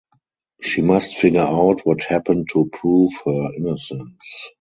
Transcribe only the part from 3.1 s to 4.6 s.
her innocence.